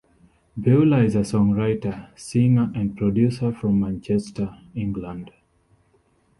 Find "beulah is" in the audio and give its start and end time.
0.59-1.13